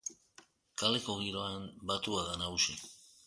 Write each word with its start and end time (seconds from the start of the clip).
Kaleko 0.81 1.17
giroan, 1.25 1.69
batua 1.91 2.25
da 2.31 2.35
nagusi. 2.47 2.81